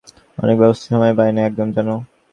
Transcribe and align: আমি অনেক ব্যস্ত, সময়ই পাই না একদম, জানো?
আমি 0.37 0.43
অনেক 0.43 0.57
ব্যস্ত, 0.61 0.81
সময়ই 0.85 1.15
পাই 1.17 1.29
না 1.35 1.41
একদম, 1.43 1.67
জানো? 1.75 1.95